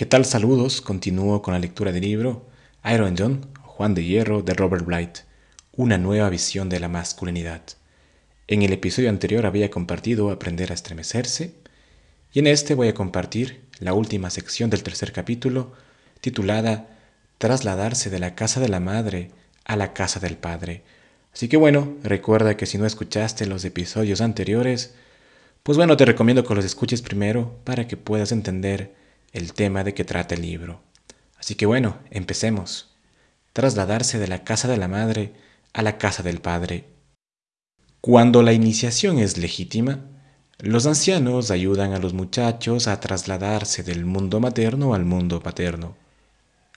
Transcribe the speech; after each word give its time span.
¿Qué 0.00 0.06
tal? 0.06 0.24
Saludos. 0.24 0.80
Continúo 0.80 1.42
con 1.42 1.52
la 1.52 1.60
lectura 1.60 1.92
del 1.92 2.00
libro 2.00 2.46
Iron 2.90 3.16
John, 3.18 3.46
Juan 3.60 3.92
de 3.92 4.02
Hierro, 4.02 4.40
de 4.40 4.54
Robert 4.54 4.86
Blight. 4.86 5.18
Una 5.76 5.98
nueva 5.98 6.30
visión 6.30 6.70
de 6.70 6.80
la 6.80 6.88
masculinidad. 6.88 7.60
En 8.48 8.62
el 8.62 8.72
episodio 8.72 9.10
anterior 9.10 9.44
había 9.44 9.70
compartido 9.70 10.30
Aprender 10.30 10.70
a 10.70 10.74
estremecerse 10.74 11.52
y 12.32 12.38
en 12.38 12.46
este 12.46 12.72
voy 12.72 12.88
a 12.88 12.94
compartir 12.94 13.60
la 13.78 13.92
última 13.92 14.30
sección 14.30 14.70
del 14.70 14.82
tercer 14.82 15.12
capítulo 15.12 15.74
titulada 16.22 16.96
Trasladarse 17.36 18.08
de 18.08 18.20
la 18.20 18.34
casa 18.34 18.58
de 18.58 18.70
la 18.70 18.80
madre 18.80 19.32
a 19.66 19.76
la 19.76 19.92
casa 19.92 20.18
del 20.18 20.38
padre. 20.38 20.82
Así 21.34 21.46
que 21.46 21.58
bueno, 21.58 21.98
recuerda 22.02 22.56
que 22.56 22.64
si 22.64 22.78
no 22.78 22.86
escuchaste 22.86 23.44
los 23.44 23.66
episodios 23.66 24.22
anteriores, 24.22 24.94
pues 25.62 25.76
bueno, 25.76 25.98
te 25.98 26.06
recomiendo 26.06 26.42
que 26.42 26.54
los 26.54 26.64
escuches 26.64 27.02
primero 27.02 27.54
para 27.64 27.86
que 27.86 27.98
puedas 27.98 28.32
entender 28.32 28.98
el 29.32 29.52
tema 29.52 29.84
de 29.84 29.94
que 29.94 30.04
trata 30.04 30.34
el 30.34 30.42
libro. 30.42 30.82
Así 31.38 31.54
que 31.54 31.66
bueno, 31.66 31.98
empecemos. 32.10 32.90
Trasladarse 33.52 34.18
de 34.18 34.28
la 34.28 34.44
casa 34.44 34.68
de 34.68 34.76
la 34.76 34.88
madre 34.88 35.32
a 35.72 35.82
la 35.82 35.98
casa 35.98 36.22
del 36.22 36.40
padre. 36.40 36.84
Cuando 38.00 38.42
la 38.42 38.52
iniciación 38.52 39.18
es 39.18 39.36
legítima, 39.36 40.00
los 40.58 40.86
ancianos 40.86 41.50
ayudan 41.50 41.92
a 41.92 41.98
los 41.98 42.12
muchachos 42.12 42.86
a 42.86 43.00
trasladarse 43.00 43.82
del 43.82 44.04
mundo 44.04 44.40
materno 44.40 44.94
al 44.94 45.04
mundo 45.04 45.42
paterno. 45.42 45.96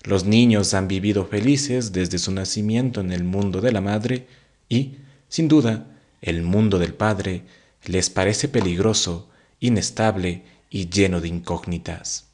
Los 0.04 0.26
niños 0.26 0.74
han 0.74 0.88
vivido 0.88 1.26
felices 1.26 1.92
desde 1.94 2.18
su 2.18 2.32
nacimiento 2.32 3.02
en 3.02 3.12
el 3.12 3.24
mundo 3.24 3.62
de 3.62 3.72
la 3.72 3.82
madre 3.82 4.28
y, 4.68 4.98
sin 5.30 5.48
duda, 5.48 5.88
el 6.22 6.44
mundo 6.44 6.80
del 6.80 6.94
padre 6.94 7.44
les 7.86 8.10
parece 8.10 8.48
peligroso, 8.48 9.30
inestable 9.60 10.44
y 10.70 10.90
lleno 10.90 11.22
de 11.22 11.28
incógnitas. 11.28 12.33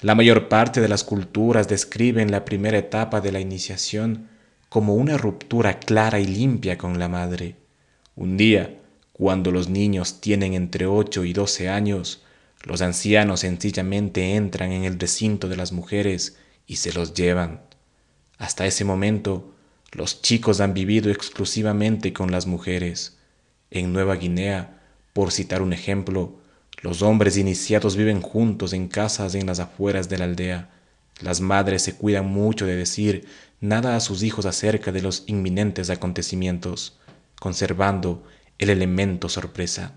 La 0.00 0.14
mayor 0.14 0.48
parte 0.48 0.80
de 0.80 0.88
las 0.88 1.04
culturas 1.04 1.68
describen 1.68 2.30
la 2.30 2.44
primera 2.44 2.78
etapa 2.78 3.20
de 3.20 3.32
la 3.32 3.40
iniciación 3.40 4.28
como 4.68 4.94
una 4.94 5.16
ruptura 5.16 5.78
clara 5.78 6.18
y 6.20 6.26
limpia 6.26 6.76
con 6.76 6.98
la 6.98 7.08
madre. 7.08 7.56
Un 8.16 8.36
día, 8.36 8.80
cuando 9.12 9.50
los 9.52 9.68
niños 9.68 10.20
tienen 10.20 10.54
entre 10.54 10.86
8 10.86 11.24
y 11.24 11.32
12 11.32 11.68
años, 11.68 12.24
los 12.64 12.82
ancianos 12.82 13.40
sencillamente 13.40 14.34
entran 14.34 14.72
en 14.72 14.84
el 14.84 14.98
recinto 14.98 15.48
de 15.48 15.56
las 15.56 15.72
mujeres 15.72 16.36
y 16.66 16.76
se 16.76 16.92
los 16.92 17.14
llevan. 17.14 17.60
Hasta 18.38 18.66
ese 18.66 18.84
momento, 18.84 19.54
los 19.92 20.22
chicos 20.22 20.60
han 20.60 20.74
vivido 20.74 21.10
exclusivamente 21.10 22.12
con 22.12 22.32
las 22.32 22.46
mujeres. 22.46 23.16
En 23.70 23.92
Nueva 23.92 24.16
Guinea, 24.16 24.80
por 25.12 25.30
citar 25.30 25.62
un 25.62 25.72
ejemplo, 25.72 26.36
los 26.84 27.00
hombres 27.00 27.38
iniciados 27.38 27.96
viven 27.96 28.20
juntos 28.20 28.74
en 28.74 28.88
casas 28.88 29.34
en 29.34 29.46
las 29.46 29.58
afueras 29.58 30.10
de 30.10 30.18
la 30.18 30.26
aldea. 30.26 30.68
Las 31.22 31.40
madres 31.40 31.80
se 31.80 31.96
cuidan 31.96 32.26
mucho 32.26 32.66
de 32.66 32.76
decir 32.76 33.26
nada 33.58 33.96
a 33.96 34.00
sus 34.00 34.22
hijos 34.22 34.44
acerca 34.44 34.92
de 34.92 35.00
los 35.00 35.24
inminentes 35.26 35.88
acontecimientos, 35.88 36.98
conservando 37.40 38.24
el 38.58 38.68
elemento 38.68 39.30
sorpresa. 39.30 39.94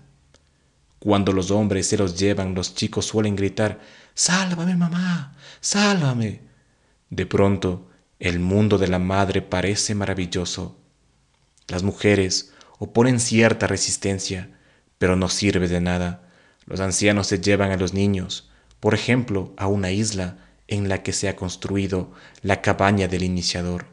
Cuando 0.98 1.34
los 1.34 1.50
hombres 1.50 1.86
se 1.86 1.98
los 1.98 2.18
llevan, 2.18 2.54
los 2.54 2.74
chicos 2.74 3.04
suelen 3.04 3.36
gritar, 3.36 3.80
Sálvame, 4.14 4.74
mamá, 4.74 5.36
sálvame. 5.60 6.40
De 7.10 7.26
pronto, 7.26 7.90
el 8.18 8.40
mundo 8.40 8.78
de 8.78 8.88
la 8.88 8.98
madre 8.98 9.42
parece 9.42 9.94
maravilloso. 9.94 10.78
Las 11.66 11.82
mujeres 11.82 12.54
oponen 12.78 13.20
cierta 13.20 13.66
resistencia, 13.66 14.56
pero 14.96 15.16
no 15.16 15.28
sirve 15.28 15.68
de 15.68 15.82
nada. 15.82 16.22
Los 16.68 16.80
ancianos 16.80 17.26
se 17.26 17.40
llevan 17.40 17.70
a 17.70 17.78
los 17.78 17.94
niños, 17.94 18.50
por 18.78 18.92
ejemplo, 18.92 19.54
a 19.56 19.68
una 19.68 19.90
isla 19.90 20.36
en 20.66 20.90
la 20.90 21.02
que 21.02 21.14
se 21.14 21.30
ha 21.30 21.34
construido 21.34 22.12
la 22.42 22.60
cabaña 22.60 23.08
del 23.08 23.22
iniciador. 23.22 23.86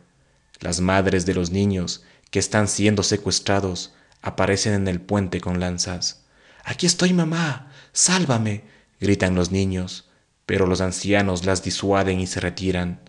Las 0.59 0.81
madres 0.81 1.25
de 1.25 1.33
los 1.33 1.51
niños 1.51 2.03
que 2.31 2.39
están 2.39 2.67
siendo 2.67 3.01
secuestrados 3.01 3.93
aparecen 4.21 4.73
en 4.73 4.87
el 4.89 4.99
puente 4.99 5.39
con 5.39 5.61
lanzas. 5.61 6.25
Aquí 6.65 6.85
estoy, 6.85 7.13
mamá. 7.13 7.71
Sálvame. 7.93 8.65
gritan 8.99 9.35
los 9.35 9.51
niños, 9.51 10.09
pero 10.45 10.67
los 10.67 10.81
ancianos 10.81 11.45
las 11.45 11.63
disuaden 11.63 12.19
y 12.19 12.27
se 12.27 12.41
retiran. 12.41 12.99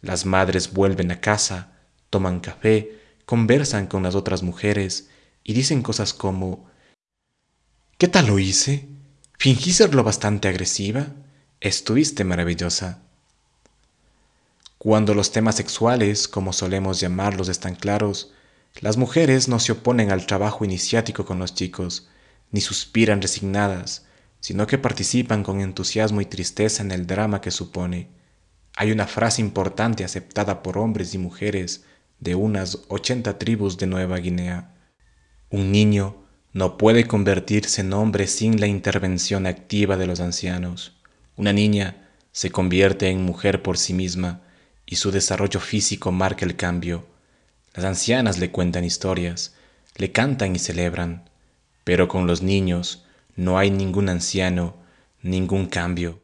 Las 0.00 0.24
madres 0.24 0.72
vuelven 0.72 1.10
a 1.10 1.20
casa, 1.20 1.72
toman 2.08 2.40
café, 2.40 2.98
conversan 3.26 3.86
con 3.86 4.02
las 4.02 4.14
otras 4.14 4.42
mujeres 4.42 5.10
y 5.44 5.52
dicen 5.52 5.82
cosas 5.82 6.14
como 6.14 6.70
¿Qué 7.98 8.08
tal 8.08 8.28
lo 8.28 8.38
hice? 8.38 8.88
¿Fingí 9.42 9.72
lo 9.92 10.04
bastante 10.04 10.48
agresiva? 10.48 11.06
Estuviste 11.62 12.24
maravillosa. 12.24 13.00
Cuando 14.76 15.14
los 15.14 15.32
temas 15.32 15.54
sexuales, 15.54 16.28
como 16.28 16.52
solemos 16.52 17.00
llamarlos, 17.00 17.48
están 17.48 17.74
claros, 17.74 18.34
las 18.82 18.98
mujeres 18.98 19.48
no 19.48 19.58
se 19.58 19.72
oponen 19.72 20.10
al 20.10 20.26
trabajo 20.26 20.66
iniciático 20.66 21.24
con 21.24 21.38
los 21.38 21.54
chicos, 21.54 22.06
ni 22.50 22.60
suspiran 22.60 23.22
resignadas, 23.22 24.04
sino 24.40 24.66
que 24.66 24.76
participan 24.76 25.42
con 25.42 25.62
entusiasmo 25.62 26.20
y 26.20 26.26
tristeza 26.26 26.82
en 26.82 26.90
el 26.90 27.06
drama 27.06 27.40
que 27.40 27.50
supone. 27.50 28.10
Hay 28.76 28.92
una 28.92 29.06
frase 29.06 29.40
importante 29.40 30.04
aceptada 30.04 30.62
por 30.62 30.76
hombres 30.76 31.14
y 31.14 31.18
mujeres 31.18 31.84
de 32.18 32.34
unas 32.34 32.80
80 32.88 33.38
tribus 33.38 33.78
de 33.78 33.86
Nueva 33.86 34.18
Guinea. 34.18 34.74
Un 35.48 35.72
niño 35.72 36.26
no 36.52 36.76
puede 36.78 37.06
convertirse 37.06 37.80
en 37.80 37.92
hombre 37.92 38.26
sin 38.26 38.60
la 38.60 38.66
intervención 38.66 39.46
activa 39.46 39.96
de 39.96 40.06
los 40.06 40.20
ancianos. 40.20 40.96
Una 41.36 41.52
niña 41.52 42.08
se 42.32 42.50
convierte 42.50 43.08
en 43.08 43.22
mujer 43.22 43.62
por 43.62 43.78
sí 43.78 43.94
misma 43.94 44.42
y 44.84 44.96
su 44.96 45.12
desarrollo 45.12 45.60
físico 45.60 46.10
marca 46.10 46.44
el 46.44 46.56
cambio. 46.56 47.06
Las 47.74 47.84
ancianas 47.84 48.38
le 48.38 48.50
cuentan 48.50 48.84
historias, 48.84 49.54
le 49.96 50.10
cantan 50.10 50.56
y 50.56 50.58
celebran, 50.58 51.30
pero 51.84 52.08
con 52.08 52.26
los 52.26 52.42
niños 52.42 53.04
no 53.36 53.58
hay 53.58 53.70
ningún 53.70 54.08
anciano, 54.08 54.76
ningún 55.22 55.66
cambio. 55.66 56.20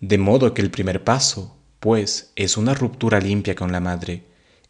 De 0.00 0.18
modo 0.18 0.54
que 0.54 0.62
el 0.62 0.70
primer 0.70 1.02
paso, 1.02 1.56
pues, 1.80 2.32
es 2.36 2.56
una 2.56 2.74
ruptura 2.74 3.18
limpia 3.18 3.56
con 3.56 3.72
la 3.72 3.80
madre. 3.80 4.24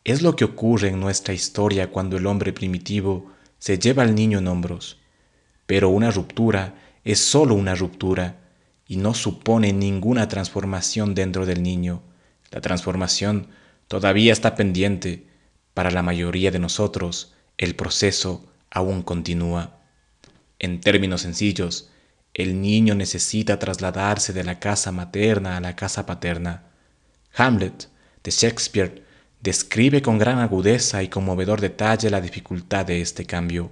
Es 0.04 0.22
lo 0.22 0.36
que 0.36 0.44
ocurre 0.44 0.88
en 0.88 1.00
nuestra 1.00 1.34
historia 1.34 1.90
cuando 1.90 2.16
el 2.16 2.26
hombre 2.26 2.52
primitivo 2.52 3.35
se 3.58 3.78
lleva 3.78 4.02
al 4.02 4.14
niño 4.14 4.38
en 4.38 4.48
hombros. 4.48 4.98
Pero 5.66 5.88
una 5.88 6.10
ruptura 6.10 6.74
es 7.04 7.20
sólo 7.20 7.54
una 7.54 7.74
ruptura 7.74 8.36
y 8.86 8.96
no 8.96 9.14
supone 9.14 9.72
ninguna 9.72 10.28
transformación 10.28 11.14
dentro 11.14 11.46
del 11.46 11.62
niño. 11.62 12.02
La 12.50 12.60
transformación 12.60 13.48
todavía 13.88 14.32
está 14.32 14.54
pendiente, 14.54 15.26
para 15.74 15.90
la 15.90 16.02
mayoría 16.02 16.50
de 16.50 16.58
nosotros, 16.58 17.34
el 17.58 17.74
proceso 17.74 18.46
aún 18.70 19.02
continúa. 19.02 19.78
En 20.58 20.80
términos 20.80 21.22
sencillos, 21.22 21.90
el 22.32 22.60
niño 22.60 22.94
necesita 22.94 23.58
trasladarse 23.58 24.32
de 24.32 24.44
la 24.44 24.58
casa 24.58 24.92
materna 24.92 25.56
a 25.56 25.60
la 25.60 25.76
casa 25.76 26.06
paterna. 26.06 26.64
Hamlet, 27.34 27.88
de 28.22 28.30
Shakespeare, 28.30 29.05
describe 29.46 30.02
con 30.02 30.18
gran 30.18 30.40
agudeza 30.40 31.04
y 31.04 31.08
conmovedor 31.08 31.60
detalle 31.60 32.10
la 32.10 32.20
dificultad 32.20 32.84
de 32.84 33.00
este 33.00 33.26
cambio. 33.26 33.70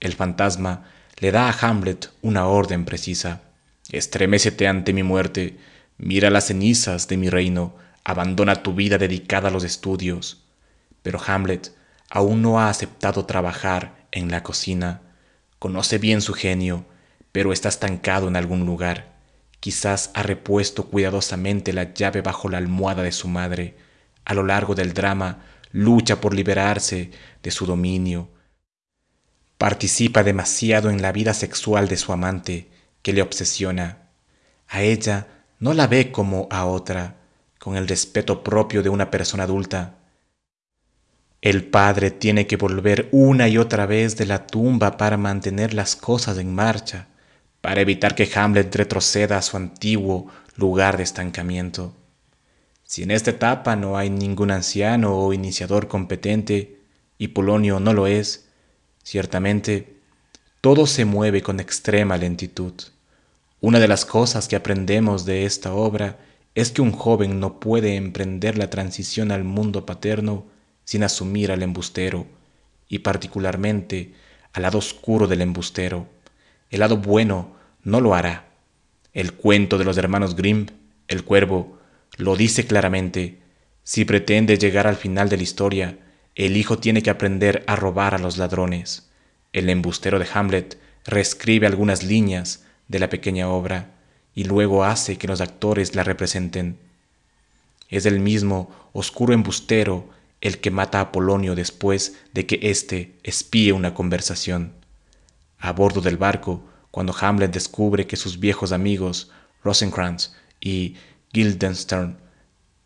El 0.00 0.12
fantasma 0.12 0.84
le 1.16 1.32
da 1.32 1.48
a 1.48 1.56
Hamlet 1.58 2.10
una 2.20 2.46
orden 2.46 2.84
precisa. 2.84 3.40
Estremécete 3.90 4.68
ante 4.68 4.92
mi 4.92 5.02
muerte, 5.02 5.56
mira 5.96 6.28
las 6.28 6.48
cenizas 6.48 7.08
de 7.08 7.16
mi 7.16 7.30
reino, 7.30 7.74
abandona 8.04 8.62
tu 8.62 8.74
vida 8.74 8.98
dedicada 8.98 9.48
a 9.48 9.50
los 9.50 9.64
estudios. 9.64 10.44
Pero 11.02 11.18
Hamlet 11.26 11.72
aún 12.10 12.42
no 12.42 12.60
ha 12.60 12.68
aceptado 12.68 13.24
trabajar 13.24 14.06
en 14.12 14.30
la 14.30 14.42
cocina. 14.42 15.00
Conoce 15.58 15.96
bien 15.96 16.20
su 16.20 16.34
genio, 16.34 16.84
pero 17.32 17.54
está 17.54 17.70
estancado 17.70 18.28
en 18.28 18.36
algún 18.36 18.66
lugar. 18.66 19.16
Quizás 19.60 20.10
ha 20.12 20.22
repuesto 20.22 20.84
cuidadosamente 20.84 21.72
la 21.72 21.94
llave 21.94 22.20
bajo 22.20 22.50
la 22.50 22.58
almohada 22.58 23.02
de 23.02 23.12
su 23.12 23.26
madre. 23.28 23.87
A 24.28 24.34
lo 24.34 24.42
largo 24.44 24.74
del 24.74 24.92
drama 24.92 25.38
lucha 25.72 26.20
por 26.20 26.34
liberarse 26.34 27.10
de 27.42 27.50
su 27.50 27.64
dominio. 27.64 28.28
Participa 29.56 30.22
demasiado 30.22 30.90
en 30.90 31.00
la 31.00 31.12
vida 31.12 31.32
sexual 31.32 31.88
de 31.88 31.96
su 31.96 32.12
amante, 32.12 32.70
que 33.00 33.14
le 33.14 33.22
obsesiona. 33.22 34.10
A 34.68 34.82
ella 34.82 35.28
no 35.60 35.72
la 35.72 35.86
ve 35.86 36.12
como 36.12 36.46
a 36.50 36.66
otra, 36.66 37.16
con 37.58 37.74
el 37.76 37.88
respeto 37.88 38.44
propio 38.44 38.82
de 38.82 38.90
una 38.90 39.10
persona 39.10 39.44
adulta. 39.44 39.94
El 41.40 41.64
padre 41.64 42.10
tiene 42.10 42.46
que 42.46 42.56
volver 42.56 43.08
una 43.12 43.48
y 43.48 43.56
otra 43.56 43.86
vez 43.86 44.18
de 44.18 44.26
la 44.26 44.46
tumba 44.46 44.98
para 44.98 45.16
mantener 45.16 45.72
las 45.72 45.96
cosas 45.96 46.36
en 46.36 46.54
marcha, 46.54 47.06
para 47.62 47.80
evitar 47.80 48.14
que 48.14 48.30
Hamlet 48.34 48.76
retroceda 48.76 49.38
a 49.38 49.42
su 49.42 49.56
antiguo 49.56 50.28
lugar 50.54 50.98
de 50.98 51.04
estancamiento. 51.04 51.94
Si 52.88 53.02
en 53.02 53.10
esta 53.10 53.32
etapa 53.32 53.76
no 53.76 53.98
hay 53.98 54.08
ningún 54.08 54.50
anciano 54.50 55.14
o 55.14 55.34
iniciador 55.34 55.88
competente, 55.88 56.80
y 57.18 57.28
Polonio 57.28 57.80
no 57.80 57.92
lo 57.92 58.06
es, 58.06 58.48
ciertamente 59.02 59.98
todo 60.62 60.86
se 60.86 61.04
mueve 61.04 61.42
con 61.42 61.60
extrema 61.60 62.16
lentitud. 62.16 62.72
Una 63.60 63.78
de 63.78 63.88
las 63.88 64.06
cosas 64.06 64.48
que 64.48 64.56
aprendemos 64.56 65.26
de 65.26 65.44
esta 65.44 65.74
obra 65.74 66.16
es 66.54 66.70
que 66.70 66.80
un 66.80 66.92
joven 66.92 67.40
no 67.40 67.60
puede 67.60 67.94
emprender 67.96 68.56
la 68.56 68.70
transición 68.70 69.32
al 69.32 69.44
mundo 69.44 69.84
paterno 69.84 70.46
sin 70.84 71.04
asumir 71.04 71.52
al 71.52 71.62
embustero, 71.62 72.24
y 72.88 73.00
particularmente 73.00 74.14
al 74.54 74.62
lado 74.62 74.78
oscuro 74.78 75.26
del 75.26 75.42
embustero. 75.42 76.06
El 76.70 76.80
lado 76.80 76.96
bueno 76.96 77.52
no 77.82 78.00
lo 78.00 78.14
hará. 78.14 78.48
El 79.12 79.34
cuento 79.34 79.76
de 79.76 79.84
los 79.84 79.98
hermanos 79.98 80.36
Grimm, 80.36 80.68
el 81.06 81.22
cuervo, 81.22 81.77
lo 82.18 82.36
dice 82.36 82.66
claramente. 82.66 83.38
Si 83.84 84.04
pretende 84.04 84.58
llegar 84.58 84.86
al 84.86 84.96
final 84.96 85.30
de 85.30 85.38
la 85.38 85.44
historia, 85.44 85.98
el 86.34 86.56
hijo 86.56 86.78
tiene 86.78 87.02
que 87.02 87.10
aprender 87.10 87.64
a 87.66 87.76
robar 87.76 88.14
a 88.14 88.18
los 88.18 88.36
ladrones. 88.36 89.08
El 89.52 89.70
embustero 89.70 90.18
de 90.18 90.26
Hamlet 90.34 90.78
reescribe 91.06 91.66
algunas 91.66 92.02
líneas 92.02 92.64
de 92.88 92.98
la 92.98 93.08
pequeña 93.08 93.48
obra 93.48 93.94
y 94.34 94.44
luego 94.44 94.84
hace 94.84 95.16
que 95.16 95.28
los 95.28 95.40
actores 95.40 95.94
la 95.94 96.02
representen. 96.02 96.78
Es 97.88 98.04
el 98.04 98.20
mismo 98.20 98.70
oscuro 98.92 99.32
embustero 99.32 100.10
el 100.40 100.58
que 100.58 100.70
mata 100.70 101.00
a 101.00 101.12
Polonio 101.12 101.54
después 101.54 102.16
de 102.34 102.46
que 102.46 102.58
éste 102.62 103.14
espíe 103.22 103.72
una 103.72 103.94
conversación. 103.94 104.72
A 105.58 105.72
bordo 105.72 106.00
del 106.00 106.16
barco, 106.16 106.62
cuando 106.90 107.14
Hamlet 107.18 107.52
descubre 107.52 108.06
que 108.06 108.16
sus 108.16 108.38
viejos 108.38 108.72
amigos, 108.72 109.30
Rosencrantz 109.62 110.32
y 110.60 110.96
Guildenstern 111.32 112.18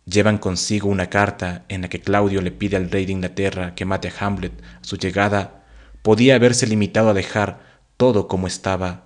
llevan 0.05 0.39
consigo 0.39 0.89
una 0.89 1.09
carta 1.09 1.65
en 1.69 1.83
la 1.83 1.89
que 1.89 2.00
Claudio 2.00 2.43
le 2.43 2.50
pide 2.50 2.77
al 2.77 2.91
rey 2.91 3.06
de 3.06 3.12
Inglaterra 3.12 3.75
que 3.75 3.85
mate 3.85 4.09
a 4.09 4.27
Hamlet 4.27 4.53
a 4.81 4.85
su 4.85 4.97
llegada, 4.97 5.65
podía 6.03 6.35
haberse 6.35 6.67
limitado 6.67 7.11
a 7.11 7.15
dejar 7.15 7.61
todo 7.97 8.27
como 8.27 8.47
estaba. 8.47 9.05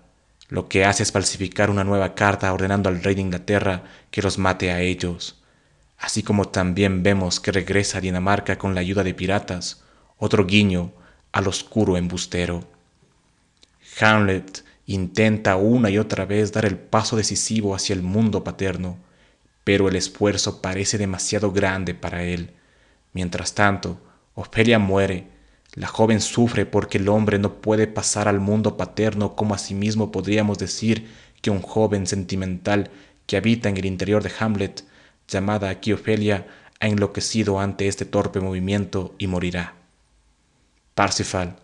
Lo 0.49 0.69
que 0.69 0.85
hace 0.85 1.03
es 1.03 1.13
falsificar 1.13 1.71
una 1.71 1.85
nueva 1.85 2.15
carta 2.15 2.53
ordenando 2.53 2.89
al 2.89 3.03
rey 3.03 3.15
de 3.15 3.21
Inglaterra 3.21 3.85
que 4.11 4.23
los 4.23 4.39
mate 4.39 4.71
a 4.71 4.81
ellos. 4.81 5.43
Así 5.99 6.23
como 6.23 6.47
también 6.47 7.03
vemos 7.03 7.41
que 7.41 7.53
regresa 7.53 7.99
a 7.99 8.01
Dinamarca 8.01 8.57
con 8.59 8.75
la 8.75 8.81
ayuda 8.81 9.03
de 9.03 9.15
piratas, 9.15 9.83
otro 10.19 10.47
guiño 10.47 10.93
al 11.33 11.49
oscuro 11.49 11.97
embustero. 11.97 12.65
Hamlet 14.01 14.65
intenta 14.87 15.57
una 15.57 15.91
y 15.91 15.99
otra 15.99 16.25
vez 16.25 16.53
dar 16.53 16.65
el 16.65 16.79
paso 16.79 17.17
decisivo 17.17 17.75
hacia 17.75 17.95
el 17.95 18.03
mundo 18.03 18.45
paterno, 18.45 18.99
pero 19.67 19.89
el 19.89 19.97
esfuerzo 19.97 20.63
parece 20.63 20.97
demasiado 20.97 21.51
grande 21.51 21.93
para 21.93 22.23
él. 22.23 22.53
Mientras 23.13 23.53
tanto, 23.57 24.01
Ofelia 24.37 24.79
muere. 24.79 25.27
La 25.75 25.89
joven 25.89 26.21
sufre 26.21 26.67
porque 26.67 26.99
el 26.99 27.09
hombre 27.09 27.41
no 27.41 27.61
puede 27.61 27.89
pasar 27.89 28.29
al 28.29 28.39
mundo 28.39 28.77
paterno 28.77 29.35
como 29.35 29.57
asimismo 29.57 30.13
podríamos 30.13 30.59
decir 30.59 31.09
que 31.43 31.51
un 31.51 31.63
joven 31.63 32.07
sentimental 32.07 32.91
que 33.27 33.37
habita 33.37 33.69
en 33.69 33.77
el 33.77 33.87
interior 33.87 34.23
de 34.23 34.31
Hamlet, 34.39 34.85
llamada 35.27 35.69
aquí 35.69 35.93
Ofelia, 35.93 36.47
ha 36.79 36.87
enloquecido 36.87 37.59
ante 37.59 37.89
este 37.89 38.05
torpe 38.05 38.39
movimiento 38.39 39.17
y 39.19 39.27
morirá. 39.27 39.75
Parsifal, 40.95 41.57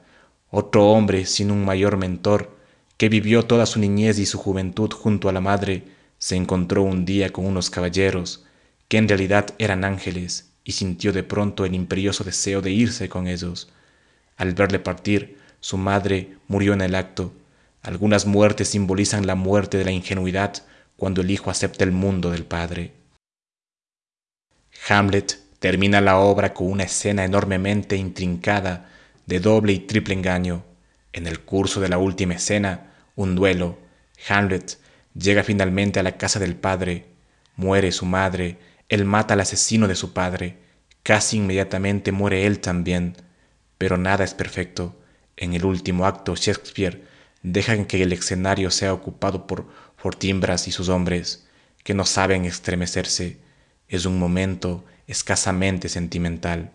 otro 0.51 0.89
hombre 0.89 1.25
sin 1.25 1.53
un 1.53 1.65
mayor 1.65 1.97
mentor, 1.99 2.59
que 2.97 3.09
vivió 3.09 3.45
toda 3.45 3.65
su 3.65 3.79
niñez 3.79 4.19
y 4.19 4.27
su 4.27 4.39
juventud 4.39 4.91
junto 4.93 5.29
a 5.29 5.33
la 5.33 5.41
madre, 5.41 6.02
se 6.23 6.37
encontró 6.37 6.85
un 6.85 7.05
día 7.05 7.31
con 7.31 7.47
unos 7.47 7.69
caballeros 7.69 8.45
que 8.87 8.97
en 8.97 9.09
realidad 9.09 9.55
eran 9.59 9.85
ángeles 9.85 10.53
y 10.63 10.71
sintió 10.71 11.13
de 11.13 11.25
pronto 11.25 11.65
el 11.65 11.75
imperioso 11.75 12.23
deseo 12.23 12.63
de 12.63 12.71
irse 12.71 13.09
con 13.09 13.27
ellos. 13.27 13.71
Al 14.37 14.55
verle 14.55 14.79
partir, 14.79 15.37
su 15.59 15.79
madre 15.79 16.37
murió 16.47 16.75
en 16.75 16.81
el 16.81 16.95
acto. 16.95 17.33
Algunas 17.83 18.25
muertes 18.25 18.69
simbolizan 18.69 19.27
la 19.27 19.35
muerte 19.35 19.79
de 19.79 19.85
la 19.85 19.91
ingenuidad 19.91 20.63
cuando 20.97 21.23
el 21.23 21.31
hijo 21.33 21.51
acepta 21.51 21.83
el 21.83 21.91
mundo 21.91 22.31
del 22.31 22.45
padre. 22.45 22.93
Hamlet 24.89 25.41
termina 25.59 26.01
la 26.01 26.19
obra 26.19 26.55
con 26.55 26.71
una 26.71 26.85
escena 26.85 27.25
enormemente 27.25 27.97
intrincada 27.97 28.89
de 29.27 29.41
doble 29.41 29.73
y 29.73 29.81
triple 29.81 30.15
engaño. 30.15 30.63
En 31.13 31.27
el 31.27 31.41
curso 31.41 31.81
de 31.81 31.89
la 31.89 31.99
última 31.99 32.35
escena, 32.35 32.93
un 33.17 33.35
duelo, 33.35 33.77
Hamlet 34.29 34.79
Llega 35.15 35.43
finalmente 35.43 36.01
a 36.01 36.03
la 36.03 36.17
casa 36.17 36.39
del 36.39 36.57
padre, 36.57 37.07
muere 37.57 37.93
su 37.93 38.07
madre, 38.07 38.59
él 38.89 39.05
mata 39.05 39.35
al 39.35 39.41
asesino 39.41 39.89
de 39.89 39.95
su 39.95 40.13
padre, 40.13 40.59
casi 41.03 41.37
inmediatamente 41.37 42.13
muere 42.13 42.47
él 42.47 42.61
también, 42.61 43.17
pero 43.79 43.99
nada 43.99 44.25
es 44.25 44.35
perfecto. 44.35 44.99
En 45.37 45.55
el 45.55 45.65
último 45.65 46.07
acto 46.07 46.35
Shakespeare 46.37 47.03
deja 47.43 47.87
que 47.87 48.03
el 48.03 48.13
escenario 48.13 48.71
sea 48.71 48.93
ocupado 48.93 49.47
por 49.47 49.67
Fortimbras 49.97 50.69
y 50.69 50.73
sus 50.73 50.89
hombres, 50.89 51.47
que 51.85 51.95
no 51.95 52.05
saben 52.05 52.45
estremecerse. 52.45 53.39
Es 53.89 54.05
un 54.05 54.19
momento 54.19 54.85
escasamente 55.07 55.89
sentimental. 55.89 56.73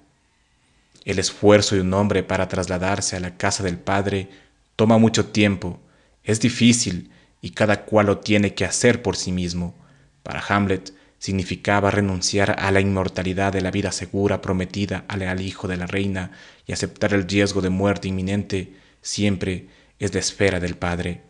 El 1.06 1.20
esfuerzo 1.20 1.76
de 1.76 1.82
un 1.82 1.94
hombre 1.94 2.24
para 2.24 2.48
trasladarse 2.48 3.16
a 3.16 3.20
la 3.20 3.38
casa 3.38 3.64
del 3.64 3.78
padre 3.78 4.30
toma 4.76 4.98
mucho 4.98 5.28
tiempo, 5.28 5.80
es 6.24 6.40
difícil 6.42 7.10
y 7.42 7.52
cada 7.52 7.86
cual 7.86 8.08
lo 8.08 8.20
tiene 8.20 8.54
que 8.54 8.66
hacer 8.66 9.02
por 9.02 9.16
sí 9.16 9.32
mismo. 9.32 9.76
Para 10.24 10.44
Hamlet 10.48 10.94
significaba 11.20 11.92
renunciar 11.92 12.56
a 12.60 12.72
la 12.72 12.82
inmortalidad 12.82 13.54
de 13.54 13.62
la 13.62 13.72
vida 13.72 13.92
segura 13.92 14.42
prometida 14.42 15.06
al 15.08 15.42
hijo 15.42 15.68
de 15.68 15.78
la 15.78 15.88
reina 15.88 16.32
y 16.66 16.74
aceptar 16.74 17.14
el 17.14 17.28
riesgo 17.28 17.62
de 17.62 17.70
muerte 17.70 18.08
inminente 18.08 18.74
siempre 19.02 19.68
es 20.00 20.12
de 20.12 20.20
esfera 20.20 20.60
del 20.60 20.76
padre. 20.76 21.22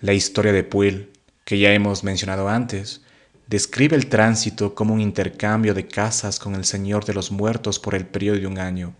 La 0.00 0.12
historia 0.12 0.52
de 0.52 0.64
Puel, 0.64 1.10
que 1.44 1.58
ya 1.58 1.72
hemos 1.72 2.04
mencionado 2.04 2.48
antes, 2.48 3.02
describe 3.46 3.96
el 3.96 4.08
tránsito 4.08 4.74
como 4.74 4.94
un 4.94 5.00
intercambio 5.00 5.74
de 5.74 5.86
casas 5.86 6.38
con 6.38 6.54
el 6.54 6.64
Señor 6.64 7.04
de 7.04 7.14
los 7.14 7.30
muertos 7.30 7.78
por 7.78 7.94
el 7.94 8.06
periodo 8.06 8.38
de 8.38 8.46
un 8.46 8.58
año. 8.58 8.94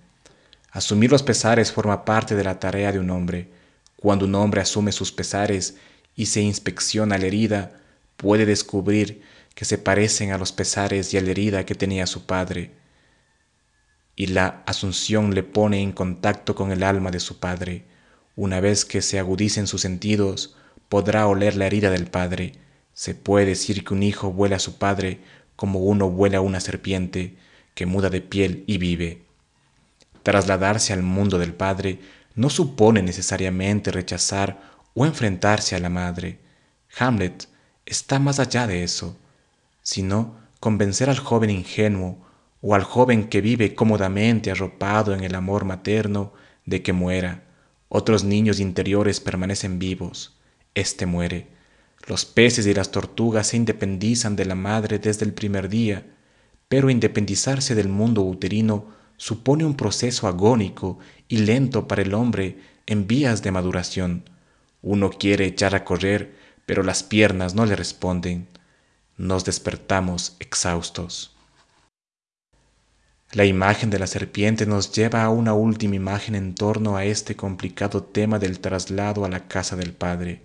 Asumir 0.70 1.10
los 1.10 1.22
pesares 1.22 1.72
forma 1.72 2.04
parte 2.04 2.34
de 2.34 2.44
la 2.44 2.58
tarea 2.58 2.90
de 2.90 2.98
un 2.98 3.10
hombre. 3.10 3.48
Cuando 3.96 4.24
un 4.24 4.34
hombre 4.34 4.60
asume 4.60 4.92
sus 4.92 5.12
pesares 5.12 5.76
y 6.16 6.26
se 6.26 6.40
inspecciona 6.40 7.18
la 7.18 7.26
herida, 7.26 7.80
puede 8.16 8.47
descubrir 8.47 9.23
que 9.54 9.64
se 9.64 9.78
parecen 9.78 10.33
a 10.33 10.38
los 10.38 10.52
pesares 10.52 11.12
y 11.14 11.18
a 11.18 11.21
la 11.21 11.30
herida 11.30 11.66
que 11.66 11.75
tenía 11.75 12.06
su 12.06 12.26
padre. 12.26 12.73
Y 14.16 14.26
la 14.28 14.62
asunción 14.66 15.35
le 15.35 15.42
pone 15.42 15.80
en 15.80 15.92
contacto 15.92 16.54
con 16.54 16.71
el 16.71 16.83
alma 16.83 17.11
de 17.11 17.21
su 17.21 17.38
padre. 17.38 17.85
Una 18.37 18.61
vez 18.61 18.85
que 18.85 19.02
se 19.02 19.18
agudicen 19.18 19.66
sus 19.66 19.80
sentidos, 19.80 20.56
podrá 20.88 21.26
oler 21.26 21.56
la 21.56 21.66
herida 21.66 21.90
del 21.90 22.06
padre. 22.06 22.52
Se 22.92 23.14
puede 23.14 23.47
decir 23.47 23.85
que 23.85 23.94
un 23.94 24.02
hijo 24.02 24.33
vuela 24.33 24.56
a 24.56 24.61
su 24.61 24.78
padre 24.78 25.21
como 25.56 25.80
uno 25.80 26.11
vuela 26.11 26.38
a 26.38 26.42
una 26.42 26.61
serpiente 26.61 27.37
que 27.75 27.87
muda 27.87 28.11
de 28.11 28.21
piel 28.21 28.64
y 28.66 28.78
vive. 28.78 29.23
Trasladarse 30.23 30.92
al 30.92 31.02
mundo 31.02 31.38
del 31.38 31.52
padre 31.52 31.99
no 32.35 32.50
supone 32.50 33.02
necesariamente 33.02 33.90
rechazar 33.90 34.73
o 34.94 35.04
enfrentarse 35.04 35.76
a 35.76 35.80
la 35.80 35.90
madre. 35.90 36.38
Hamlet 36.98 37.48
está 37.84 38.18
más 38.18 38.38
allá 38.38 38.66
de 38.66 38.84
eso, 38.84 39.16
sino 39.82 40.36
convencer 40.60 41.10
al 41.10 41.18
joven 41.18 41.50
ingenuo 41.50 42.18
o 42.62 42.74
al 42.74 42.82
joven 42.82 43.28
que 43.28 43.40
vive 43.40 43.74
cómodamente 43.74 44.50
arropado 44.50 45.14
en 45.14 45.22
el 45.22 45.34
amor 45.34 45.64
materno 45.64 46.32
de 46.64 46.82
que 46.82 46.92
muera. 46.92 47.44
Otros 47.88 48.24
niños 48.24 48.60
interiores 48.60 49.20
permanecen 49.20 49.78
vivos. 49.78 50.38
Este 50.74 51.04
muere. 51.06 51.48
Los 52.06 52.24
peces 52.24 52.66
y 52.66 52.74
las 52.74 52.90
tortugas 52.90 53.48
se 53.48 53.56
independizan 53.56 54.36
de 54.36 54.46
la 54.46 54.54
madre 54.54 54.98
desde 54.98 55.24
el 55.24 55.34
primer 55.34 55.68
día, 55.68 56.06
pero 56.68 56.90
independizarse 56.90 57.74
del 57.74 57.88
mundo 57.88 58.22
uterino 58.22 58.88
supone 59.16 59.64
un 59.64 59.76
proceso 59.76 60.26
agónico 60.26 60.98
y 61.28 61.38
lento 61.38 61.86
para 61.86 62.02
el 62.02 62.14
hombre 62.14 62.58
en 62.86 63.06
vías 63.06 63.42
de 63.42 63.52
maduración. 63.52 64.24
Uno 64.86 65.08
quiere 65.08 65.46
echar 65.46 65.74
a 65.74 65.82
correr, 65.82 66.34
pero 66.66 66.82
las 66.82 67.02
piernas 67.02 67.54
no 67.54 67.64
le 67.64 67.74
responden. 67.74 68.46
Nos 69.16 69.46
despertamos 69.46 70.36
exhaustos. 70.40 71.34
La 73.32 73.46
imagen 73.46 73.88
de 73.88 73.98
la 73.98 74.06
serpiente 74.06 74.66
nos 74.66 74.92
lleva 74.92 75.24
a 75.24 75.30
una 75.30 75.54
última 75.54 75.96
imagen 75.96 76.34
en 76.34 76.54
torno 76.54 76.98
a 76.98 77.06
este 77.06 77.34
complicado 77.34 78.02
tema 78.02 78.38
del 78.38 78.60
traslado 78.60 79.24
a 79.24 79.30
la 79.30 79.48
casa 79.48 79.74
del 79.74 79.94
Padre. 79.94 80.42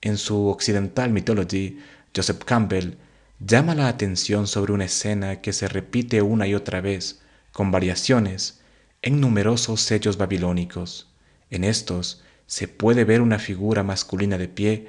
En 0.00 0.16
su 0.16 0.46
Occidental 0.48 1.10
Mythology, 1.10 1.78
Joseph 2.16 2.44
Campbell, 2.46 2.96
llama 3.40 3.74
la 3.74 3.88
atención 3.88 4.46
sobre 4.46 4.72
una 4.72 4.86
escena 4.86 5.42
que 5.42 5.52
se 5.52 5.68
repite 5.68 6.22
una 6.22 6.46
y 6.46 6.54
otra 6.54 6.80
vez, 6.80 7.20
con 7.52 7.70
variaciones, 7.70 8.62
en 9.02 9.20
numerosos 9.20 9.82
sellos 9.82 10.16
babilónicos. 10.16 11.10
En 11.50 11.62
estos 11.62 12.22
se 12.46 12.68
puede 12.68 13.04
ver 13.04 13.20
una 13.20 13.38
figura 13.38 13.82
masculina 13.82 14.38
de 14.38 14.48
pie 14.48 14.88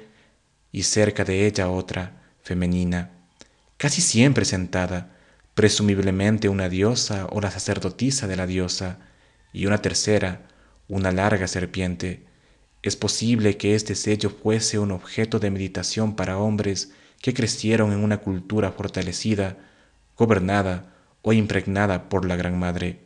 y 0.72 0.84
cerca 0.84 1.24
de 1.24 1.46
ella 1.46 1.70
otra, 1.70 2.22
femenina, 2.42 3.10
casi 3.76 4.00
siempre 4.00 4.44
sentada, 4.44 5.16
presumiblemente 5.54 6.48
una 6.48 6.68
diosa 6.68 7.26
o 7.30 7.40
la 7.40 7.50
sacerdotisa 7.50 8.26
de 8.26 8.36
la 8.36 8.46
diosa, 8.46 8.98
y 9.52 9.66
una 9.66 9.78
tercera, 9.78 10.46
una 10.88 11.10
larga 11.10 11.48
serpiente. 11.48 12.22
Es 12.82 12.96
posible 12.96 13.56
que 13.56 13.74
este 13.74 13.94
sello 13.94 14.30
fuese 14.30 14.78
un 14.78 14.92
objeto 14.92 15.38
de 15.38 15.50
meditación 15.50 16.14
para 16.14 16.38
hombres 16.38 16.92
que 17.20 17.34
crecieron 17.34 17.92
en 17.92 18.04
una 18.04 18.18
cultura 18.18 18.70
fortalecida, 18.70 19.56
gobernada 20.16 20.94
o 21.22 21.32
impregnada 21.32 22.08
por 22.08 22.24
la 22.24 22.36
Gran 22.36 22.58
Madre. 22.58 23.00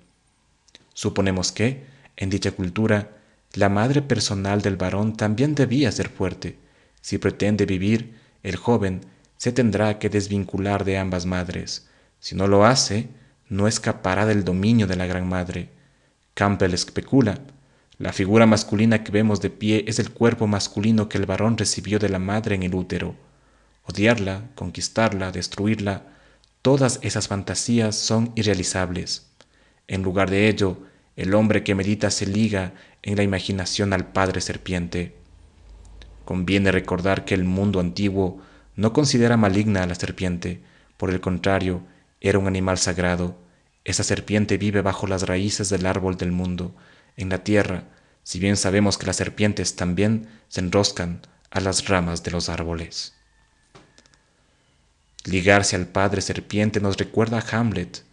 Suponemos 0.92 1.52
que, 1.52 1.86
en 2.16 2.28
dicha 2.28 2.52
cultura, 2.52 3.21
la 3.54 3.68
madre 3.68 4.02
personal 4.02 4.62
del 4.62 4.76
varón 4.76 5.16
también 5.16 5.54
debía 5.54 5.92
ser 5.92 6.08
fuerte. 6.08 6.58
Si 7.00 7.18
pretende 7.18 7.66
vivir, 7.66 8.14
el 8.42 8.56
joven 8.56 9.02
se 9.36 9.52
tendrá 9.52 9.98
que 9.98 10.08
desvincular 10.08 10.84
de 10.84 10.98
ambas 10.98 11.26
madres. 11.26 11.88
Si 12.20 12.34
no 12.34 12.46
lo 12.46 12.64
hace, 12.64 13.08
no 13.48 13.68
escapará 13.68 14.24
del 14.24 14.44
dominio 14.44 14.86
de 14.86 14.96
la 14.96 15.06
Gran 15.06 15.28
Madre. 15.28 15.68
Campbell 16.34 16.72
especula, 16.72 17.40
la 17.98 18.12
figura 18.12 18.46
masculina 18.46 19.04
que 19.04 19.12
vemos 19.12 19.40
de 19.40 19.50
pie 19.50 19.84
es 19.86 19.98
el 19.98 20.10
cuerpo 20.10 20.46
masculino 20.46 21.08
que 21.08 21.18
el 21.18 21.26
varón 21.26 21.58
recibió 21.58 21.98
de 21.98 22.08
la 22.08 22.18
madre 22.18 22.54
en 22.54 22.62
el 22.62 22.74
útero. 22.74 23.14
Odiarla, 23.84 24.44
conquistarla, 24.54 25.30
destruirla, 25.30 26.04
todas 26.62 26.98
esas 27.02 27.28
fantasías 27.28 27.94
son 27.96 28.32
irrealizables. 28.34 29.26
En 29.88 30.02
lugar 30.02 30.30
de 30.30 30.48
ello, 30.48 30.78
el 31.16 31.34
hombre 31.34 31.62
que 31.62 31.74
medita 31.74 32.10
se 32.10 32.26
liga 32.26 32.72
en 33.02 33.16
la 33.16 33.22
imaginación 33.22 33.92
al 33.92 34.12
padre 34.12 34.40
serpiente. 34.40 35.14
Conviene 36.24 36.72
recordar 36.72 37.24
que 37.24 37.34
el 37.34 37.44
mundo 37.44 37.80
antiguo 37.80 38.40
no 38.76 38.92
considera 38.92 39.36
maligna 39.36 39.82
a 39.82 39.86
la 39.86 39.94
serpiente, 39.94 40.62
por 40.96 41.10
el 41.10 41.20
contrario, 41.20 41.82
era 42.20 42.38
un 42.38 42.46
animal 42.46 42.78
sagrado. 42.78 43.36
Esa 43.84 44.04
serpiente 44.04 44.56
vive 44.56 44.80
bajo 44.82 45.06
las 45.06 45.24
raíces 45.24 45.68
del 45.68 45.86
árbol 45.86 46.16
del 46.16 46.32
mundo, 46.32 46.74
en 47.16 47.28
la 47.28 47.42
tierra, 47.42 47.84
si 48.22 48.38
bien 48.38 48.56
sabemos 48.56 48.96
que 48.96 49.06
las 49.06 49.16
serpientes 49.16 49.76
también 49.76 50.28
se 50.48 50.60
enroscan 50.60 51.20
a 51.50 51.60
las 51.60 51.88
ramas 51.88 52.22
de 52.22 52.30
los 52.30 52.48
árboles. 52.48 53.14
Ligarse 55.24 55.76
al 55.76 55.86
padre 55.86 56.20
serpiente 56.20 56.80
nos 56.80 56.96
recuerda 56.96 57.38
a 57.38 57.58
Hamlet. 57.58 58.04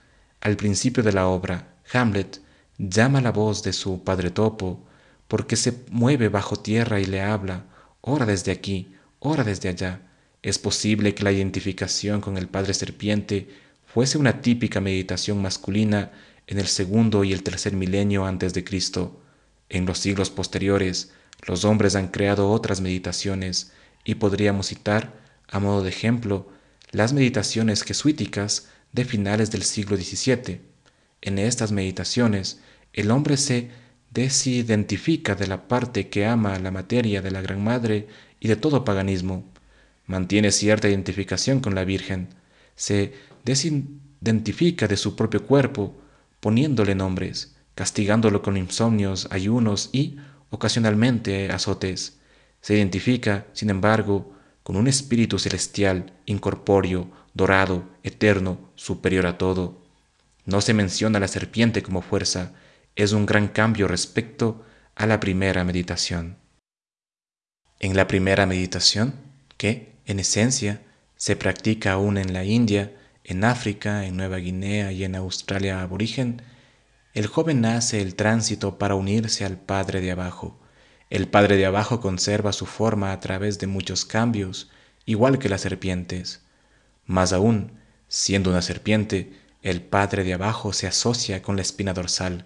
Al 0.42 0.58
principio 0.58 1.04
de 1.04 1.12
la 1.12 1.28
obra, 1.28 1.74
Hamlet 1.94 2.42
llama 2.80 3.20
la 3.20 3.32
voz 3.32 3.62
de 3.62 3.74
su 3.74 4.04
padre 4.04 4.32
topo 4.32 4.88
porque 5.28 5.56
se 5.56 5.84
mueve 5.92 6.30
bajo 6.30 6.56
tierra 6.56 7.00
y 7.00 7.06
le 7.06 7.22
habla, 7.22 7.66
ora 8.02 8.26
desde 8.26 8.52
aquí, 8.52 8.96
ora 9.20 9.44
desde 9.44 9.70
allá. 9.70 10.02
Es 10.42 10.58
posible 10.58 11.14
que 11.14 11.24
la 11.24 11.32
identificación 11.32 12.22
con 12.22 12.38
el 12.38 12.48
padre 12.48 12.74
serpiente 12.74 13.50
fuese 13.86 14.18
una 14.18 14.42
típica 14.42 14.80
meditación 14.80 15.42
masculina 15.42 16.12
en 16.48 16.58
el 16.58 16.68
segundo 16.68 17.24
y 17.24 17.34
el 17.34 17.44
tercer 17.44 17.74
milenio 17.74 18.26
antes 18.26 18.54
de 18.54 18.64
Cristo. 18.64 19.22
En 19.68 19.86
los 19.86 20.00
siglos 20.00 20.30
posteriores, 20.30 21.12
los 21.46 21.66
hombres 21.66 21.96
han 21.96 22.08
creado 22.08 22.50
otras 22.50 22.82
meditaciones 22.82 23.74
y 24.06 24.16
podríamos 24.16 24.68
citar, 24.68 25.14
a 25.48 25.60
modo 25.60 25.84
de 25.84 25.90
ejemplo, 25.90 26.48
las 26.92 27.14
meditaciones 27.14 27.84
jesuíticas 27.84 28.70
de 28.94 29.06
finales 29.06 29.52
del 29.52 29.64
siglo 29.64 29.98
XVII. 29.98 30.69
En 31.22 31.38
estas 31.38 31.72
meditaciones, 31.72 32.62
el 32.94 33.12
hombre 33.12 33.38
se 33.38 33.70
desidentifica 34.12 35.36
de 35.36 35.48
la 35.48 35.68
parte 35.68 36.10
que 36.10 36.26
ama 36.26 36.58
la 36.60 36.72
materia 36.72 37.22
de 37.22 37.32
la 37.32 37.42
Gran 37.42 37.64
Madre 37.64 38.08
y 38.40 38.48
de 38.48 38.56
todo 38.56 38.86
paganismo. 38.86 39.46
Mantiene 40.06 40.52
cierta 40.52 40.90
identificación 40.90 41.60
con 41.60 41.76
la 41.76 41.84
Virgen. 41.84 42.30
Se 42.76 43.14
desidentifica 43.46 44.88
de 44.88 44.98
su 44.98 45.16
propio 45.16 45.46
cuerpo, 45.46 45.96
poniéndole 46.40 46.96
nombres, 46.96 47.56
castigándolo 47.76 48.42
con 48.42 48.58
insomnios, 48.58 49.28
ayunos 49.30 49.90
y, 49.92 50.18
ocasionalmente, 50.50 51.52
azotes. 51.52 52.20
Se 52.62 52.76
identifica, 52.76 53.46
sin 53.54 53.70
embargo, 53.70 54.34
con 54.64 54.76
un 54.76 54.88
espíritu 54.88 55.38
celestial, 55.38 56.14
incorpóreo, 56.26 57.10
dorado, 57.34 57.84
eterno, 58.04 58.72
superior 58.76 59.26
a 59.26 59.38
todo. 59.38 59.82
No 60.50 60.62
se 60.62 60.74
menciona 60.74 61.20
la 61.20 61.28
serpiente 61.28 61.84
como 61.84 62.02
fuerza, 62.02 62.54
es 62.96 63.12
un 63.12 63.28
gran 63.28 63.50
cambio 63.50 63.88
respecto 63.88 64.66
a 64.96 65.06
la 65.06 65.20
primera 65.20 65.64
meditación. 65.64 66.38
En 67.80 67.96
la 67.96 68.08
primera 68.08 68.48
meditación, 68.48 69.14
que, 69.58 69.94
en 70.08 70.20
esencia, 70.20 70.82
se 71.18 71.36
practica 71.36 71.92
aún 71.92 72.18
en 72.18 72.34
la 72.34 72.46
India, 72.46 72.96
en 73.24 73.44
África, 73.44 74.08
en 74.08 74.18
Nueva 74.18 74.38
Guinea 74.38 74.92
y 74.92 75.04
en 75.04 75.16
Australia 75.16 75.84
aborigen, 75.84 76.42
el 77.14 77.28
joven 77.28 77.64
hace 77.66 78.02
el 78.02 78.16
tránsito 78.16 78.80
para 78.80 78.96
unirse 78.96 79.46
al 79.46 79.58
Padre 79.58 80.02
de 80.02 80.10
abajo. 80.10 80.60
El 81.12 81.28
Padre 81.28 81.58
de 81.58 81.68
abajo 81.68 82.02
conserva 82.02 82.54
su 82.54 82.66
forma 82.66 83.12
a 83.12 83.20
través 83.20 83.60
de 83.60 83.68
muchos 83.68 84.04
cambios, 84.04 84.72
igual 85.06 85.38
que 85.38 85.48
las 85.50 85.62
serpientes. 85.62 86.42
Más 87.06 87.34
aún, 87.34 87.74
siendo 88.08 88.50
una 88.50 88.64
serpiente, 88.64 89.32
el 89.62 89.82
Padre 89.82 90.24
de 90.24 90.34
abajo 90.34 90.74
se 90.74 90.88
asocia 90.88 91.42
con 91.42 91.56
la 91.56 91.62
espina 91.62 91.94
dorsal, 91.94 92.46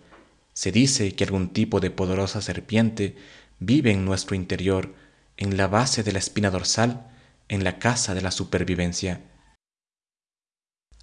se 0.53 0.72
dice 0.72 1.13
que 1.13 1.24
algún 1.24 1.50
tipo 1.50 1.79
de 1.79 1.91
poderosa 1.91 2.41
serpiente 2.41 3.15
vive 3.60 3.91
en 3.91 4.05
nuestro 4.05 4.36
interior, 4.36 4.93
en 5.38 5.58
la 5.58 5.67
base 5.67 6.03
de 6.03 6.12
la 6.12 6.20
espina 6.20 6.50
dorsal, 6.50 7.08
en 7.50 7.63
la 7.63 7.79
casa 7.79 8.13
de 8.13 8.22
la 8.22 8.32
supervivencia. 8.32 9.22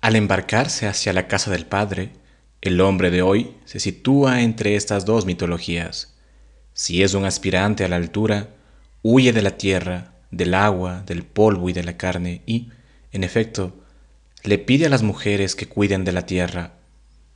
Al 0.00 0.16
embarcarse 0.16 0.86
hacia 0.86 1.12
la 1.12 1.28
casa 1.28 1.50
del 1.50 1.66
Padre, 1.66 2.12
el 2.60 2.80
hombre 2.80 3.10
de 3.10 3.22
hoy 3.22 3.56
se 3.64 3.80
sitúa 3.80 4.42
entre 4.42 4.76
estas 4.76 5.04
dos 5.04 5.26
mitologías. 5.26 6.14
Si 6.72 7.02
es 7.02 7.14
un 7.14 7.24
aspirante 7.24 7.84
a 7.84 7.88
la 7.88 7.96
altura, 7.96 8.50
huye 9.02 9.32
de 9.32 9.42
la 9.42 9.56
tierra, 9.56 10.14
del 10.30 10.54
agua, 10.54 11.02
del 11.06 11.24
polvo 11.24 11.68
y 11.68 11.72
de 11.72 11.82
la 11.82 11.96
carne 11.96 12.42
y, 12.46 12.70
en 13.12 13.24
efecto, 13.24 13.84
le 14.42 14.59
pide 14.59 14.87
a 14.87 14.88
las 14.88 15.02
mujeres 15.02 15.54
que 15.54 15.68
cuiden 15.68 16.04
de 16.04 16.12
la 16.12 16.26
tierra. 16.26 16.75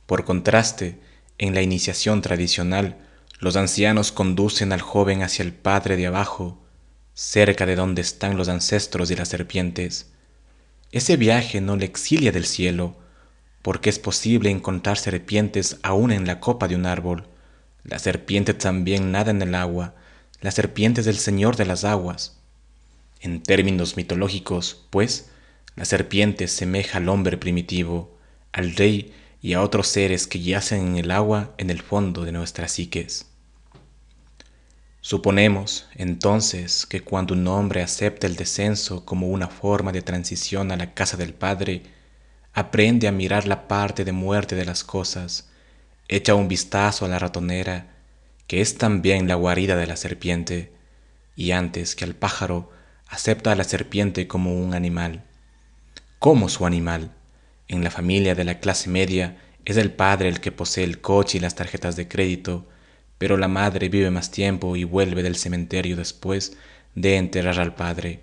Por 0.05 0.25
contraste, 0.25 0.99
en 1.37 1.53
la 1.53 1.61
iniciación 1.61 2.21
tradicional, 2.21 2.97
los 3.39 3.55
ancianos 3.55 4.11
conducen 4.11 4.71
al 4.71 4.81
joven 4.81 5.21
hacia 5.21 5.43
el 5.43 5.53
Padre 5.53 5.97
de 5.97 6.07
abajo, 6.07 6.61
cerca 7.13 7.65
de 7.65 7.75
donde 7.75 8.01
están 8.01 8.37
los 8.37 8.49
ancestros 8.49 9.11
y 9.11 9.15
las 9.15 9.29
serpientes. 9.29 10.11
Ese 10.91 11.17
viaje 11.17 11.61
no 11.61 11.75
le 11.75 11.85
exilia 11.85 12.31
del 12.31 12.45
cielo, 12.45 12.95
porque 13.61 13.89
es 13.89 13.99
posible 13.99 14.49
encontrar 14.49 14.97
serpientes 14.97 15.77
aún 15.83 16.11
en 16.11 16.27
la 16.27 16.39
copa 16.39 16.67
de 16.67 16.75
un 16.75 16.85
árbol. 16.85 17.27
La 17.83 17.99
serpiente 17.99 18.53
también 18.53 19.11
nada 19.11 19.31
en 19.31 19.41
el 19.41 19.55
agua, 19.55 19.95
la 20.41 20.51
serpiente 20.51 21.01
es 21.01 21.07
el 21.07 21.17
Señor 21.17 21.55
de 21.55 21.65
las 21.65 21.83
aguas. 21.83 22.37
En 23.19 23.41
términos 23.41 23.97
mitológicos, 23.97 24.85
pues, 24.91 25.29
la 25.75 25.85
serpiente 25.85 26.47
semeja 26.47 26.99
al 26.99 27.09
hombre 27.09 27.37
primitivo, 27.37 28.17
al 28.51 28.75
rey 28.75 29.13
y 29.41 29.53
a 29.53 29.61
otros 29.61 29.87
seres 29.87 30.27
que 30.27 30.39
yacen 30.39 30.87
en 30.87 30.97
el 30.97 31.11
agua 31.11 31.53
en 31.57 31.69
el 31.69 31.81
fondo 31.81 32.23
de 32.23 32.31
nuestras 32.31 32.71
psiques. 32.71 33.27
Suponemos, 35.01 35.87
entonces, 35.93 36.87
que 36.87 37.01
cuando 37.01 37.35
un 37.35 37.47
hombre 37.47 37.83
acepta 37.83 38.25
el 38.25 38.35
descenso 38.35 39.05
como 39.05 39.27
una 39.27 39.49
forma 39.49 39.91
de 39.91 40.01
transición 40.01 40.71
a 40.71 40.77
la 40.77 40.95
casa 40.95 41.15
del 41.15 41.33
Padre, 41.33 41.83
aprende 42.53 43.07
a 43.07 43.11
mirar 43.11 43.45
la 43.45 43.67
parte 43.67 44.03
de 44.03 44.13
muerte 44.13 44.55
de 44.55 44.65
las 44.65 44.83
cosas, 44.83 45.49
echa 46.07 46.33
un 46.33 46.47
vistazo 46.47 47.05
a 47.05 47.07
la 47.07 47.19
ratonera, 47.19 47.93
que 48.47 48.61
es 48.61 48.79
también 48.79 49.27
la 49.27 49.35
guarida 49.35 49.75
de 49.75 49.85
la 49.85 49.95
serpiente, 49.95 50.73
y 51.35 51.51
antes 51.51 51.95
que 51.95 52.05
al 52.05 52.15
pájaro, 52.15 52.71
acepta 53.07 53.51
a 53.51 53.55
la 53.55 53.63
serpiente 53.63 54.27
como 54.27 54.59
un 54.59 54.73
animal, 54.73 55.23
como 56.19 56.49
su 56.49 56.65
animal, 56.65 57.11
en 57.67 57.83
la 57.83 57.91
familia 57.91 58.35
de 58.35 58.43
la 58.43 58.59
clase 58.59 58.89
media 58.89 59.37
es 59.65 59.77
el 59.77 59.91
padre 59.91 60.29
el 60.29 60.39
que 60.39 60.51
posee 60.51 60.83
el 60.83 61.01
coche 61.01 61.37
y 61.37 61.41
las 61.41 61.55
tarjetas 61.55 61.95
de 61.95 62.07
crédito, 62.07 62.67
pero 63.17 63.37
la 63.37 63.47
madre 63.47 63.89
vive 63.89 64.11
más 64.11 64.29
tiempo 64.31 64.75
y 64.75 64.83
vuelve 64.83 65.23
del 65.23 65.35
cementerio 65.35 65.95
después 65.95 66.57
de 66.93 67.17
enterrar 67.17 67.59
al 67.59 67.73
padre. 67.75 68.19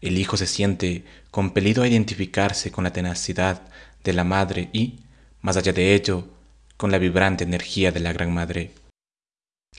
El 0.00 0.18
hijo 0.18 0.36
se 0.36 0.46
siente 0.46 1.04
compelido 1.30 1.82
a 1.82 1.88
identificarse 1.88 2.70
con 2.70 2.84
la 2.84 2.92
tenacidad 2.92 3.62
de 4.02 4.12
la 4.12 4.24
madre 4.24 4.68
y, 4.72 5.00
más 5.40 5.56
allá 5.56 5.72
de 5.72 5.94
ello, 5.94 6.28
con 6.76 6.90
la 6.90 6.98
vibrante 6.98 7.44
energía 7.44 7.90
de 7.90 8.00
la 8.00 8.12
gran 8.12 8.32
madre. 8.32 8.72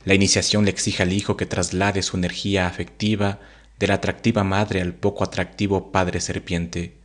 La 0.04 0.16
iniciación 0.16 0.66
le 0.66 0.72
exige 0.72 1.04
al 1.04 1.14
hijo 1.14 1.38
que 1.38 1.46
traslade 1.46 2.02
su 2.02 2.18
energía 2.18 2.68
afectiva 2.68 3.40
de 3.78 3.88
la 3.88 3.96
atractiva 3.96 4.44
madre 4.44 4.82
al 4.82 4.94
poco 4.94 5.24
atractivo 5.24 5.92
padre 5.92 6.22
serpiente. 6.22 7.05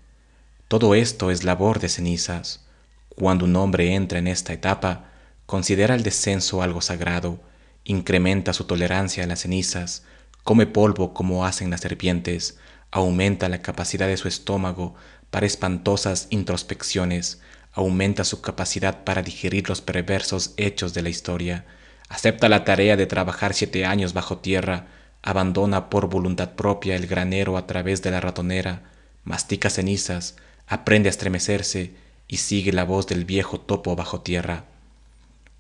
Todo 0.71 0.95
esto 0.95 1.33
es 1.33 1.43
labor 1.43 1.81
de 1.81 1.89
cenizas. 1.89 2.61
Cuando 3.09 3.45
un 3.45 3.57
hombre 3.57 3.93
entra 3.93 4.21
en 4.21 4.29
esta 4.29 4.53
etapa, 4.53 5.11
considera 5.45 5.97
el 5.97 6.05
descenso 6.05 6.63
algo 6.63 6.81
sagrado, 6.81 7.41
incrementa 7.83 8.53
su 8.53 8.67
tolerancia 8.67 9.25
a 9.25 9.27
las 9.27 9.41
cenizas, 9.41 10.05
come 10.45 10.69
polvo 10.69 11.13
como 11.13 11.45
hacen 11.45 11.71
las 11.71 11.81
serpientes, 11.81 12.57
aumenta 12.93 13.49
la 13.49 13.63
capacidad 13.63 14.07
de 14.07 14.17
su 14.17 14.29
estómago 14.29 14.95
para 15.33 15.45
espantosas 15.45 16.29
introspecciones, 16.31 17.41
aumenta 17.73 18.23
su 18.23 18.41
capacidad 18.41 19.03
para 19.03 19.23
digerir 19.23 19.69
los 19.69 19.81
perversos 19.81 20.55
hechos 20.57 20.95
de 20.95 21.03
la 21.03 21.09
historia, 21.09 21.65
acepta 22.09 22.49
la 22.49 22.63
tarea 22.63 22.97
de 22.97 23.07
trabajar 23.07 23.55
siete 23.55 23.87
años 23.87 24.13
bajo 24.13 24.39
tierra, 24.39 24.87
abandona 25.21 25.91
por 25.91 26.09
voluntad 26.09 26.51
propia 26.51 26.95
el 26.95 27.09
granero 27.09 27.57
a 27.57 27.67
través 27.67 28.03
de 28.03 28.13
la 28.13 28.21
ratonera, 28.21 28.83
mastica 29.25 29.69
cenizas, 29.69 30.37
aprende 30.71 31.09
a 31.09 31.11
estremecerse 31.11 31.91
y 32.29 32.37
sigue 32.37 32.73
la 32.73 32.85
voz 32.85 33.09
del 33.09 33.25
viejo 33.25 33.59
topo 33.59 33.97
bajo 33.97 34.21
tierra. 34.21 34.67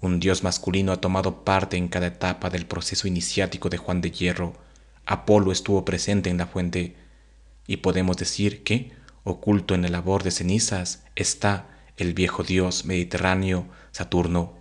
Un 0.00 0.20
dios 0.20 0.44
masculino 0.44 0.92
ha 0.92 1.00
tomado 1.00 1.44
parte 1.44 1.76
en 1.76 1.88
cada 1.88 2.06
etapa 2.06 2.48
del 2.48 2.64
proceso 2.64 3.08
iniciático 3.08 3.68
de 3.68 3.76
Juan 3.76 4.00
de 4.00 4.12
Hierro. 4.12 4.54
Apolo 5.06 5.50
estuvo 5.50 5.84
presente 5.84 6.30
en 6.30 6.38
la 6.38 6.46
fuente, 6.46 6.94
y 7.66 7.78
podemos 7.78 8.18
decir 8.18 8.62
que, 8.62 8.92
oculto 9.24 9.74
en 9.74 9.84
el 9.84 9.92
labor 9.92 10.22
de 10.22 10.30
cenizas, 10.30 11.02
está 11.16 11.66
el 11.96 12.14
viejo 12.14 12.44
dios 12.44 12.84
mediterráneo 12.84 13.66
Saturno, 13.90 14.54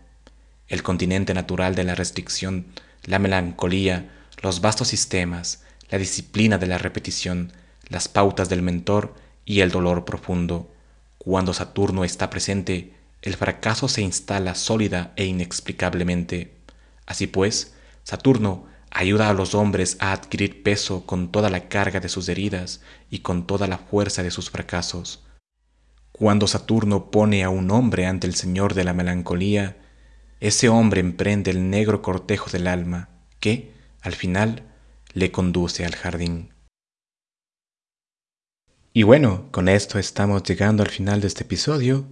el 0.67 0.81
continente 0.81 1.35
natural 1.35 1.75
de 1.75 1.83
la 1.83 1.93
restricción, 1.93 2.65
la 3.05 3.19
melancolía, 3.19 4.09
los 4.41 4.61
vastos 4.61 4.87
sistemas, 4.87 5.61
la 5.91 5.99
disciplina 5.99 6.57
de 6.57 6.65
la 6.65 6.79
repetición, 6.79 7.53
las 7.87 8.07
pautas 8.07 8.49
del 8.49 8.63
mentor 8.63 9.13
y 9.49 9.61
el 9.61 9.71
dolor 9.71 10.05
profundo. 10.05 10.71
Cuando 11.17 11.55
Saturno 11.55 12.03
está 12.03 12.29
presente, 12.29 12.93
el 13.23 13.35
fracaso 13.35 13.87
se 13.87 14.03
instala 14.03 14.53
sólida 14.53 15.11
e 15.15 15.25
inexplicablemente. 15.25 16.53
Así 17.07 17.25
pues, 17.25 17.73
Saturno 18.03 18.67
ayuda 18.91 19.27
a 19.27 19.33
los 19.33 19.55
hombres 19.55 19.97
a 20.01 20.11
adquirir 20.11 20.61
peso 20.61 21.07
con 21.07 21.31
toda 21.31 21.49
la 21.49 21.67
carga 21.67 21.99
de 21.99 22.09
sus 22.09 22.29
heridas 22.29 22.81
y 23.09 23.19
con 23.19 23.47
toda 23.47 23.65
la 23.65 23.79
fuerza 23.79 24.21
de 24.21 24.29
sus 24.29 24.51
fracasos. 24.51 25.23
Cuando 26.11 26.45
Saturno 26.45 27.09
pone 27.09 27.43
a 27.43 27.49
un 27.49 27.71
hombre 27.71 28.05
ante 28.05 28.27
el 28.27 28.35
Señor 28.35 28.75
de 28.75 28.83
la 28.83 28.93
melancolía, 28.93 29.77
ese 30.41 30.69
hombre 30.69 31.01
emprende 31.01 31.49
el 31.49 31.71
negro 31.71 32.03
cortejo 32.03 32.51
del 32.51 32.67
alma 32.67 33.09
que, 33.39 33.73
al 34.01 34.13
final, 34.13 34.61
le 35.13 35.31
conduce 35.31 35.85
al 35.85 35.95
jardín. 35.95 36.51
Y 38.91 39.03
bueno, 39.03 39.45
con 39.51 39.69
esto 39.69 39.99
estamos 39.99 40.41
llegando 40.41 40.81
al 40.81 40.89
final 40.89 41.21
de 41.21 41.27
este 41.27 41.43
episodio 41.43 42.07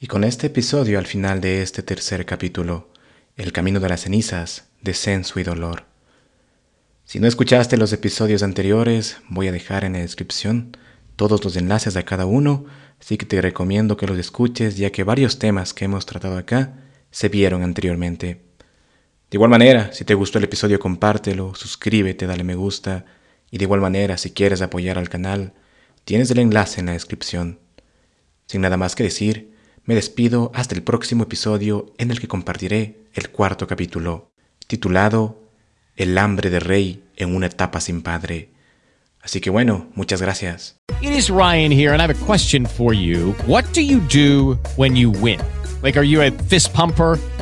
y 0.00 0.08
con 0.08 0.24
este 0.24 0.48
episodio 0.48 0.98
al 0.98 1.06
final 1.06 1.40
de 1.40 1.62
este 1.62 1.84
tercer 1.84 2.26
capítulo, 2.26 2.88
El 3.36 3.52
Camino 3.52 3.78
de 3.78 3.88
las 3.88 4.00
Cenizas, 4.00 4.66
Descenso 4.82 5.38
y 5.38 5.44
Dolor. 5.44 5.84
Si 7.04 7.20
no 7.20 7.28
escuchaste 7.28 7.76
los 7.76 7.92
episodios 7.92 8.42
anteriores, 8.42 9.18
voy 9.28 9.46
a 9.46 9.52
dejar 9.52 9.84
en 9.84 9.92
la 9.92 10.00
descripción 10.00 10.76
todos 11.14 11.44
los 11.44 11.54
enlaces 11.54 11.96
a 11.96 12.02
cada 12.02 12.26
uno, 12.26 12.64
así 13.00 13.16
que 13.16 13.24
te 13.24 13.40
recomiendo 13.40 13.96
que 13.96 14.08
los 14.08 14.18
escuches 14.18 14.76
ya 14.76 14.90
que 14.90 15.04
varios 15.04 15.38
temas 15.38 15.72
que 15.72 15.84
hemos 15.84 16.04
tratado 16.04 16.36
acá 16.36 16.80
se 17.12 17.28
vieron 17.28 17.62
anteriormente. 17.62 18.42
De 19.30 19.36
igual 19.36 19.50
manera, 19.50 19.92
si 19.92 20.04
te 20.04 20.14
gustó 20.14 20.38
el 20.38 20.44
episodio 20.44 20.80
compártelo, 20.80 21.54
suscríbete, 21.54 22.26
dale 22.26 22.42
me 22.42 22.56
gusta 22.56 23.04
y 23.52 23.58
de 23.58 23.64
igual 23.64 23.80
manera 23.80 24.18
si 24.18 24.32
quieres 24.32 24.62
apoyar 24.62 24.98
al 24.98 25.08
canal, 25.08 25.52
tienes 26.08 26.30
el 26.30 26.38
enlace 26.38 26.80
en 26.80 26.86
la 26.86 26.92
descripción. 26.92 27.58
Sin 28.46 28.62
nada 28.62 28.78
más 28.78 28.94
que 28.94 29.02
decir, 29.02 29.52
me 29.84 29.94
despido 29.94 30.50
hasta 30.54 30.74
el 30.74 30.82
próximo 30.82 31.24
episodio 31.24 31.92
en 31.98 32.10
el 32.10 32.18
que 32.18 32.28
compartiré 32.28 33.02
el 33.12 33.28
cuarto 33.28 33.66
capítulo, 33.66 34.32
titulado 34.66 35.50
El 35.96 36.16
hambre 36.16 36.48
de 36.48 36.60
rey 36.60 37.04
en 37.16 37.34
una 37.34 37.48
etapa 37.48 37.82
sin 37.82 38.00
padre. 38.00 38.48
Así 39.20 39.42
que 39.42 39.50
bueno, 39.50 39.88
muchas 39.94 40.22
gracias. 40.22 40.76